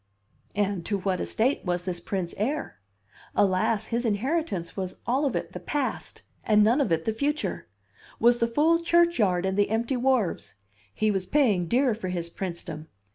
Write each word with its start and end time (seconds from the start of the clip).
And 0.55 0.83
to 0.87 0.97
what 0.97 1.21
estate 1.21 1.63
was 1.63 1.83
this 1.83 1.99
prince 1.99 2.33
heir? 2.35 2.79
Alas, 3.35 3.85
his 3.93 4.03
inheritance 4.03 4.75
was 4.75 4.95
all 5.05 5.27
of 5.27 5.35
it 5.35 5.51
the 5.51 5.59
Past 5.59 6.23
and 6.43 6.63
none 6.63 6.81
of 6.81 6.91
it 6.91 7.05
the 7.05 7.13
Future; 7.13 7.67
was 8.19 8.39
the 8.39 8.47
full 8.47 8.79
churchyard 8.81 9.45
and 9.45 9.59
the 9.59 9.69
empty 9.69 9.95
wharves! 9.95 10.55
He 10.91 11.11
was 11.11 11.27
paying 11.27 11.67
dear 11.67 11.93
for 11.93 12.07
his 12.07 12.31
princedom! 12.31 12.87